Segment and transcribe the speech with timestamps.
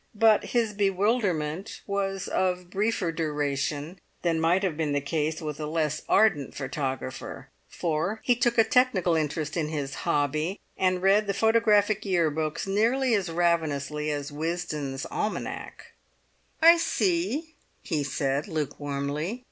[0.15, 5.67] But his bewilderment was of briefer duration than might have been the case with a
[5.67, 11.35] less ardent photographer; for he took a technical interest in his hobby, and read the
[11.35, 15.93] photographic year books, nearly as ravenously as Wisden's Almanacke.
[16.63, 19.39] "I see," he said, lukewarmly.